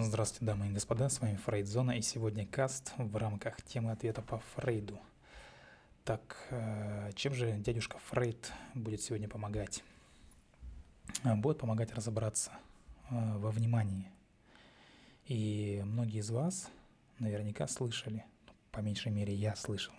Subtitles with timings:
[0.00, 4.38] Здравствуйте, дамы и господа, с вами Фрейдзона, и сегодня каст в рамках темы ответа по
[4.54, 5.00] Фрейду.
[6.04, 9.82] Так, э, чем же дядюшка Фрейд будет сегодня помогать?
[11.24, 12.52] Э, будет помогать разобраться
[13.10, 14.08] э, во внимании.
[15.26, 16.70] И многие из вас
[17.18, 18.24] наверняка слышали,
[18.70, 19.94] по меньшей мере я слышал,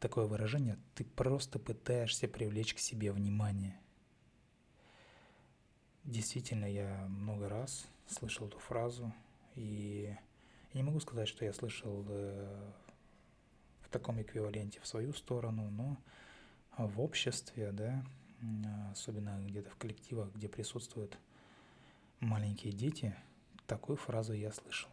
[0.00, 3.78] такое выражение «ты просто пытаешься привлечь к себе внимание».
[6.02, 9.12] Действительно, я много раз слышал эту фразу,
[9.54, 10.14] и
[10.72, 12.72] я не могу сказать, что я слышал э,
[13.80, 15.96] в таком эквиваленте в свою сторону, но
[16.76, 18.04] в обществе, да,
[18.90, 21.18] особенно где-то в коллективах, где присутствуют
[22.20, 23.16] маленькие дети,
[23.66, 24.90] такую фразу я слышал.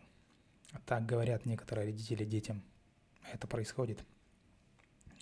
[0.86, 2.64] Так говорят некоторые родители детям.
[3.32, 4.04] Это происходит,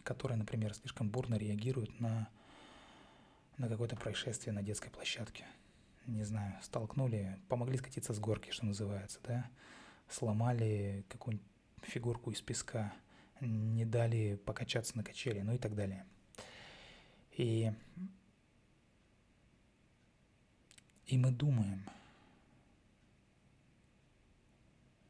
[0.03, 2.29] которые, например, слишком бурно реагируют на,
[3.57, 5.45] на какое-то происшествие на детской площадке–
[6.07, 9.49] не знаю, столкнули, помогли скатиться с горки, что называется, да,
[10.09, 11.47] сломали какую-нибудь
[11.83, 12.93] фигурку из песка,
[13.39, 16.05] не дали покачаться на качели, ну и так далее.
[17.37, 17.71] И,
[21.05, 21.89] и мы думаем,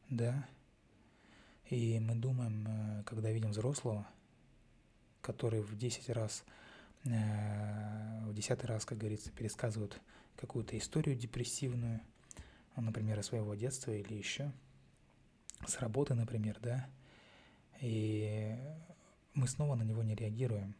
[0.08, 0.46] да,
[1.68, 4.06] и мы думаем, э, когда видим взрослого,
[5.22, 6.44] который в 10 раз,
[7.04, 10.00] в десятый раз, как говорится, пересказывает
[10.36, 12.00] какую-то историю депрессивную,
[12.76, 14.52] например, из своего детства или еще,
[15.66, 16.88] с работы, например, да,
[17.80, 18.56] и
[19.34, 20.74] мы снова на него не реагируем,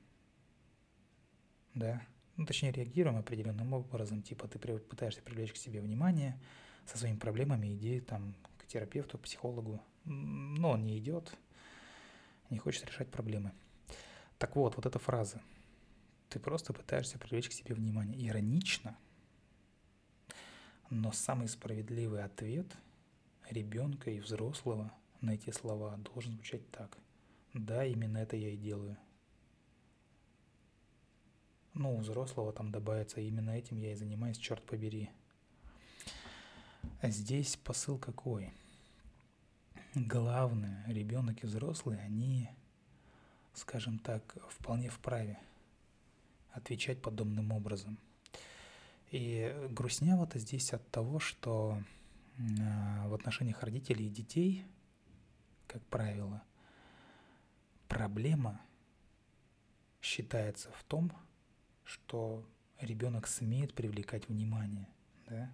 [1.75, 2.03] да,
[2.37, 6.41] ну, точнее, реагируем определенным образом, типа ты пытаешься привлечь к себе внимание
[6.87, 11.37] со своими проблемами, иди там к терапевту, к психологу, но он не идет,
[12.51, 13.53] не хочет решать проблемы.
[14.39, 15.41] Так вот, вот эта фраза,
[16.33, 18.97] ты просто пытаешься привлечь к себе внимание, иронично–
[20.95, 22.67] но самый справедливый ответ
[23.49, 26.99] ребенка и взрослого на эти слова должен звучать так.
[27.55, 28.99] Да, именно это я и делаю.
[31.73, 35.09] Ну, у взрослого там добавится, именно этим я и занимаюсь, черт побери.
[37.01, 38.53] А здесь посыл какой?
[39.95, 42.51] Главное, ребенок и взрослый, они,
[43.55, 45.41] скажем так, вполне вправе
[46.53, 47.99] отвечать подобным образом–
[49.13, 51.79] и грустняло-то здесь от того, что
[52.39, 54.65] э, в отношениях родителей и детей,
[55.67, 56.43] как правило,
[57.89, 58.59] проблема
[60.01, 61.13] считается в том,
[61.85, 62.43] что
[62.81, 64.89] ребенок смеет привлекать внимание,
[65.29, 65.53] да?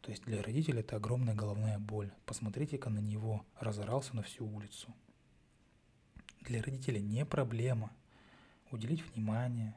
[0.00, 2.12] То есть для родителей это огромная головная боль.
[2.26, 4.94] Посмотрите-ка на него, разорался на всю улицу.
[6.42, 7.92] Для родителей не проблема
[8.70, 9.76] уделить внимание.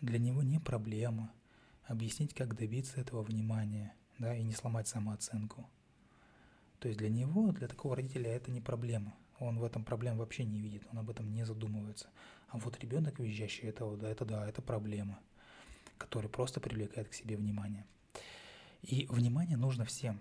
[0.00, 1.32] Для него не проблема
[1.84, 5.68] объяснить, как добиться этого внимания, да, и не сломать самооценку.
[6.78, 9.14] То есть для него, для такого родителя это не проблема.
[9.40, 12.08] Он в этом проблем вообще не видит, он об этом не задумывается.
[12.48, 15.18] А вот ребенок визжащий, это, да, это да, это проблема,
[15.96, 17.84] который просто привлекает к себе внимание.
[18.82, 20.20] И внимание нужно всем.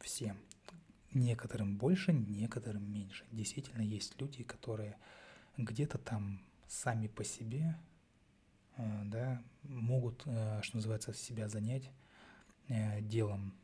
[0.00, 0.36] Всем.
[1.12, 3.24] Некоторым больше, некоторым меньше.
[3.30, 4.96] Действительно, есть люди, которые
[5.56, 7.76] где-то там сами по себе
[8.76, 11.90] да, могут, э, что называется, себя занять
[12.68, 13.54] э, делом,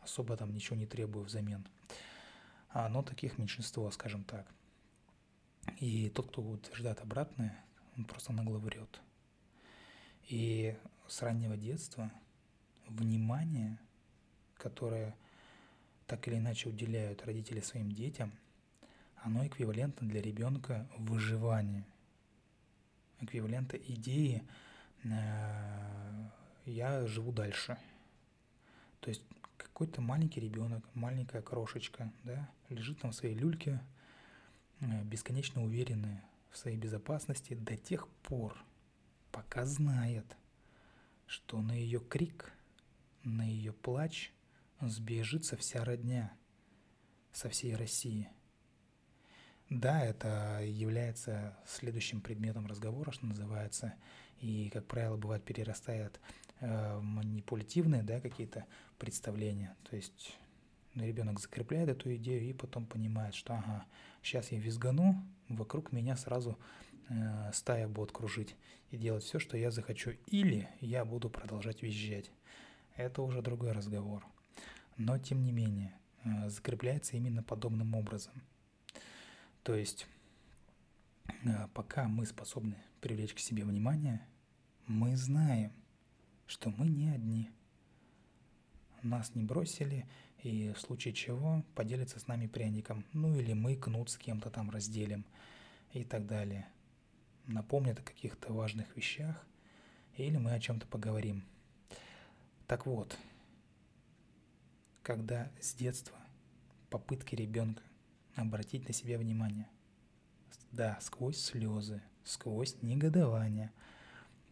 [0.00, 1.66] особо там ничего не требуя взамен.
[2.90, 4.46] Но таких меньшинство, скажем так.
[5.78, 7.64] И тот, кто утверждает обратное,
[7.96, 9.00] он просто нагло врет.
[10.28, 10.76] И
[11.08, 12.12] с раннего детства
[12.86, 13.78] внимание,
[14.58, 15.16] которое
[16.06, 18.30] так или иначе уделяют родители своим детям,
[19.16, 21.86] оно эквивалентно для ребенка выживанию–
[23.20, 24.42] эквивалента идеи
[25.04, 26.28] э,
[26.64, 27.78] «я живу дальше».
[29.00, 29.22] То есть
[29.56, 33.80] какой-то маленький ребенок, маленькая крошечка, да, лежит там в своей люльке,
[34.80, 38.56] э, бесконечно уверенная в своей безопасности до тех пор,
[39.30, 40.36] пока знает,
[41.26, 42.52] что на ее крик,
[43.22, 44.32] на ее плач
[44.80, 46.32] сбежится вся родня
[47.32, 48.28] со всей России–
[49.68, 53.94] да, это является следующим предметом разговора, что называется,
[54.40, 56.20] и, как правило, бывает перерастает
[56.60, 58.64] э, манипулятивные да, какие-то
[58.98, 59.74] представления.
[59.90, 60.38] То есть
[60.94, 63.84] ребенок закрепляет эту идею и потом понимает, что ага,
[64.22, 65.16] сейчас я визгану,
[65.48, 66.56] вокруг меня сразу
[67.08, 68.54] э, стая будет кружить
[68.92, 70.12] и делать все, что я захочу.
[70.26, 72.30] Или я буду продолжать визжать.
[72.94, 74.24] Это уже другой разговор.
[74.96, 75.92] Но, тем не менее,
[76.22, 78.32] э, закрепляется именно подобным образом–
[79.66, 80.06] то есть,
[81.44, 84.24] э, пока мы способны привлечь к себе внимание,
[84.86, 85.72] мы знаем,
[86.46, 87.50] что мы не одни.
[89.02, 90.08] нас не бросили,
[90.38, 93.04] и в случае чего поделится с нами пряником.
[93.12, 95.26] Ну или мы кнут с кем-то там разделим
[95.92, 96.68] и так далее.
[97.48, 99.44] Напомнит о каких-то важных вещах,
[100.16, 101.44] или мы о чем-то поговорим.
[102.68, 103.18] Так вот,
[105.02, 106.16] когда с детства
[106.88, 107.82] попытки ребенка
[108.36, 109.68] обратить на себя внимание,
[110.70, 113.72] да, сквозь слезы, сквозь негодование,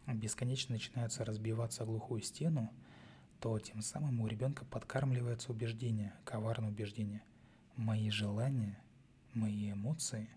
[0.07, 2.71] бесконечно начинаются разбиваться глухую стену,
[3.39, 7.23] то тем самым у ребенка подкармливается убеждение, коварное убеждение.
[7.75, 8.79] Мои желания,
[9.33, 10.29] мои эмоции,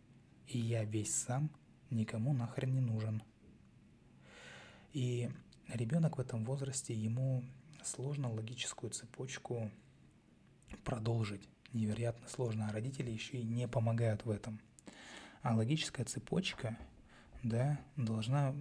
[0.47, 1.51] и я весь сам
[1.91, 3.23] никому нахрен не нужен.
[4.93, 5.31] И
[5.69, 7.44] ребенок в этом возрасте, ему
[7.85, 9.71] сложно логическую цепочку
[10.85, 11.49] продолжить.
[11.73, 14.61] Невероятно сложно, а родители еще и не помогают в этом.
[15.43, 16.79] А логическая цепочка,
[17.43, 18.55] да, должна,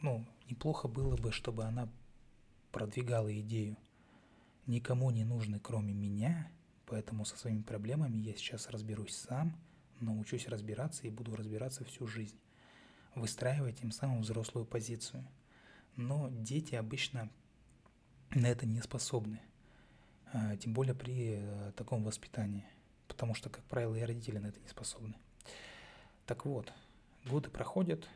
[0.00, 1.88] ну, неплохо было бы, чтобы она
[2.70, 3.76] продвигала идею.
[4.66, 6.50] Никому не нужны, кроме меня,
[6.86, 9.58] поэтому со своими проблемами я сейчас разберусь сам,
[10.00, 12.38] научусь разбираться и буду разбираться всю жизнь,
[13.14, 15.26] выстраивая тем самым взрослую позицию.
[15.96, 17.30] Но дети обычно
[18.30, 19.40] на это не способны,
[20.60, 22.64] тем более при э, таком воспитании,
[23.08, 25.14] потому что, как правило, и родители на это не способны.
[26.26, 26.72] Так вот,
[27.26, 28.08] годы проходят,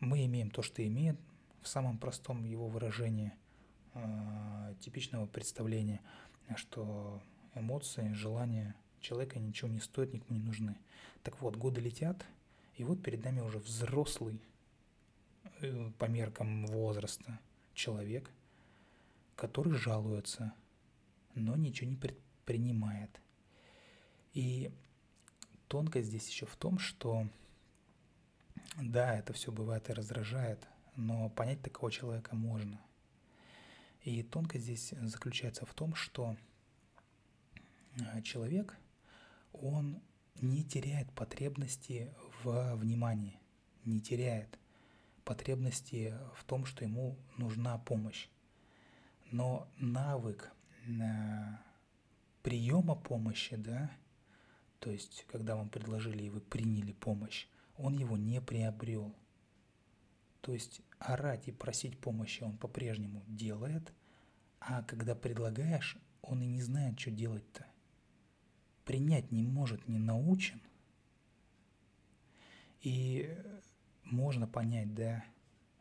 [0.00, 1.18] мы имеем то, что имеем,
[1.62, 3.32] в самом простом его выражении
[3.94, 6.00] э, типичного представления,
[6.54, 7.20] что
[7.56, 10.78] эмоции, желания человека ничего не стоят, никому не нужны.
[11.24, 12.24] Так вот, годы летят,
[12.76, 14.40] и вот перед нами уже взрослый
[15.60, 17.40] э, по меркам возраста
[17.74, 18.30] человек,
[19.34, 20.54] который жалуется,
[21.36, 23.20] но ничего не предпринимает.
[24.32, 24.72] И
[25.68, 27.28] тонкость здесь еще в том, что
[28.76, 30.66] да, это все бывает и раздражает,
[30.96, 32.80] но понять такого человека можно.
[34.02, 36.36] И тонкость здесь заключается в том, что
[37.98, 38.76] э, человек,
[39.52, 40.00] он
[40.40, 43.40] не теряет потребности в внимании,
[43.84, 44.58] не теряет
[45.24, 48.28] потребности в том, что ему нужна помощь.
[49.32, 50.52] Но навык
[52.42, 53.90] приема помощи, да,
[54.78, 57.46] то есть когда вам предложили и вы приняли помощь,
[57.76, 59.14] он его не приобрел–
[60.46, 63.92] то есть орать и просить помощи он по-прежнему делает,
[64.60, 67.66] а когда предлагаешь, он и не знает, что делать-то.
[68.84, 70.62] Принять не может, не научен.
[72.80, 73.36] И
[74.04, 75.24] можно понять, да,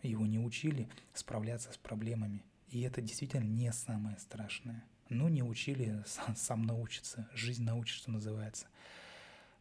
[0.02, 2.44] его не учили справляться с проблемами.
[2.70, 4.84] И это действительно не самое страшное.
[5.10, 8.68] Ну, не учили, сам, сам научится, жизнь научит, что называется.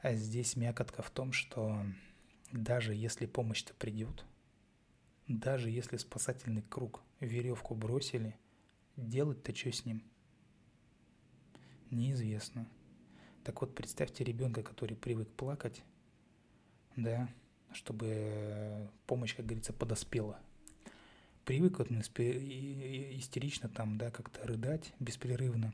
[0.01, 1.85] А здесь мякотка в том, что
[2.53, 4.25] даже если помощь-то придет,
[5.29, 8.37] даже если спасательный круг, веревку бросили,
[8.97, 10.03] делать-то что с ним?
[11.91, 12.69] Неизвестно.
[13.45, 15.83] Так вот, представьте ребенка, который привык плакать,
[16.97, 17.29] да,
[17.73, 20.39] чтобы помощь, как говорится, подоспела.
[21.45, 25.73] Привык вот истерично там, да, как-то рыдать беспрерывно,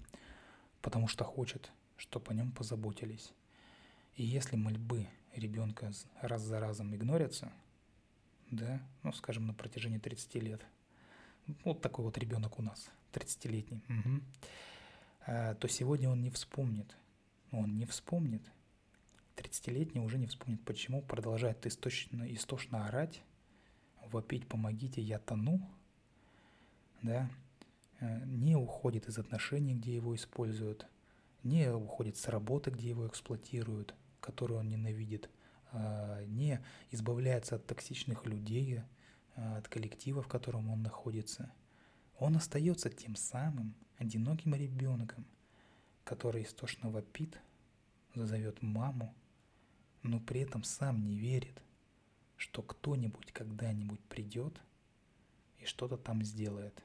[0.83, 3.33] потому что хочет, чтобы о нем позаботились.
[4.17, 7.53] И если мольбы ребенка раз за разом игнорятся–
[8.51, 10.65] да, ну, скажем, на протяжении 30 лет.
[11.65, 13.83] Вот такой вот ребенок у нас, 30-летний.
[13.89, 14.21] Угу.
[15.27, 16.97] А, то сегодня он не вспомнит.
[17.53, 18.43] Он не вспомнит.
[19.37, 23.23] 30-летний уже не вспомнит, почему продолжает источно, истошно орать,
[24.13, 25.61] вопить «помогите, я тону»,
[27.03, 27.31] да,
[28.01, 30.87] э, не уходит из отношений, где его используют,
[31.43, 35.31] не уходит с работы, где его эксплуатируют, которую он ненавидит–
[35.73, 38.83] а, не избавляется от токсичных людей,
[39.37, 41.53] а, от коллектива, в котором он находится.
[42.19, 45.25] Он остается тем самым одиноким ребенком,
[46.05, 47.39] который истошно вопит,
[48.15, 49.15] зазовет маму,
[50.03, 51.63] но при этом сам не верит,
[52.41, 54.61] что кто-нибудь когда-нибудь придет
[55.59, 56.83] и что-то там сделает.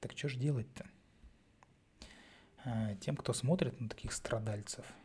[0.00, 0.86] Так что ж делать-то?
[2.64, 4.86] А, тем, кто смотрит на таких страдальцев–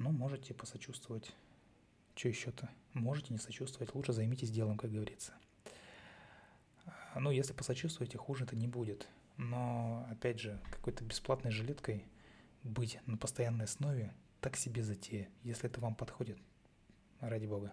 [0.00, 1.30] ну, можете посочувствовать.
[2.14, 2.70] Что еще-то?
[2.94, 5.34] Можете не сочувствовать, лучше займитесь делом, как говорится.
[6.86, 9.06] А, ну, если посочувствуете, хуже это не будет.
[9.36, 12.06] Но, опять же, какой-то бесплатной жилеткой
[12.62, 16.38] быть на постоянной основе так себе затея, если это вам подходит,
[17.20, 17.72] ради бога.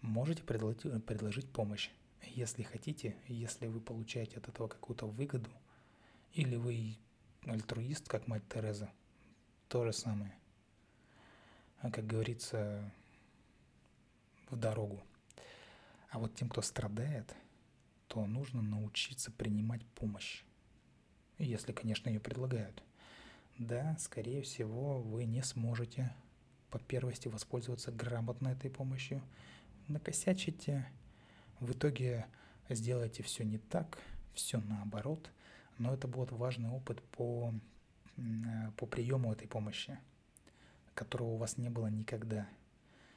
[0.00, 1.90] Можете предложить, предложить помощь,
[2.22, 5.50] если хотите, если вы получаете от этого какую-то выгоду,
[6.32, 6.96] или вы
[7.46, 8.90] альтруист, как мать Тереза,
[9.68, 10.34] то же самое–
[11.80, 12.90] а, как говорится,
[14.50, 15.00] в дорогу.
[16.10, 17.34] А вот тем, кто страдает,
[18.08, 20.42] то нужно научиться принимать помощь.
[21.38, 22.82] если, конечно, ее предлагают.
[23.58, 26.12] Да, скорее всего, вы не сможете
[26.70, 29.22] по первости воспользоваться грамотно этой помощью,
[29.88, 30.86] накосячите,
[31.60, 32.26] в итоге
[32.68, 33.98] сделаете все не так,
[34.34, 35.30] все наоборот,
[35.78, 37.52] но это будет важный опыт по,
[38.76, 39.98] по приему этой помощи,
[40.94, 42.48] которого у вас не было никогда.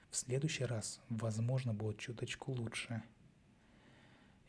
[0.09, 3.01] В следующий раз, возможно, будет чуточку лучше.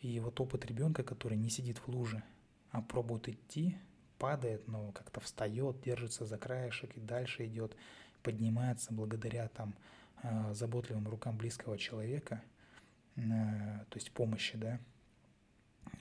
[0.00, 2.25] И вот опыт ребенка, который не сидит в луже,
[2.71, 3.76] а пробует идти,
[4.18, 7.76] падает, но как-то встает, держится за краешек и дальше идет,
[8.23, 9.75] поднимается благодаря там
[10.23, 12.43] а, заботливым рукам близкого человека,
[13.17, 14.79] э, то есть помощи, да,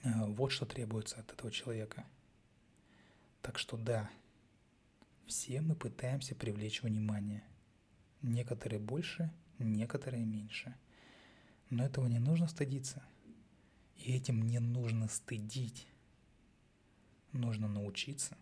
[0.04, 2.06] э, вот что требуется от этого человека.
[3.40, 4.08] Так что да,
[5.26, 7.42] все мы пытаемся привлечь внимание.
[8.22, 10.76] Некоторые больше, некоторые меньше.
[11.70, 13.02] Но этого не нужно стыдиться.
[13.96, 15.88] И этим не нужно стыдить.
[17.32, 18.36] Нужно научиться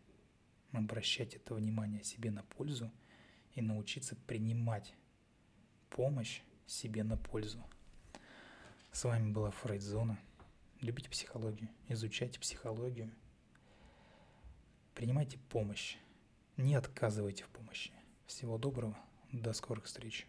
[0.73, 2.91] обращать это внимание себе на пользу
[3.55, 4.95] и научиться принимать
[5.91, 7.63] помощь себе на пользу.
[8.93, 10.19] С вами была Фрейдзона.
[10.81, 13.11] Любите психологию, изучайте психологию,
[14.95, 15.99] принимайте помощь,
[16.57, 17.93] не отказывайте в помощи.
[18.27, 18.97] Всего доброго,
[19.31, 20.27] до скорых встреч.